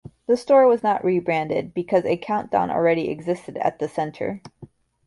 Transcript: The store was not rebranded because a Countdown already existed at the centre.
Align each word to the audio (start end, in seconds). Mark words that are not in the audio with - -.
The 0.25 0.35
store 0.35 0.65
was 0.65 0.81
not 0.81 1.05
rebranded 1.05 1.75
because 1.75 2.05
a 2.05 2.17
Countdown 2.17 2.71
already 2.71 3.11
existed 3.11 3.55
at 3.57 3.77
the 3.77 3.87
centre. 3.87 4.41